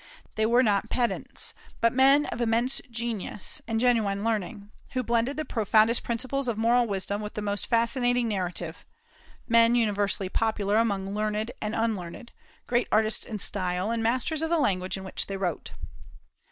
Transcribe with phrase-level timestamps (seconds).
[0.33, 5.45] They were not pedants, but men of immense genius and genuine learning, who blended the
[5.45, 8.83] profoundest principles of moral wisdom with the most fascinating narrative,
[9.47, 12.31] men universally popular among learned and unlearned,
[12.65, 15.69] great artists in style, and masters of the language in which they wrote.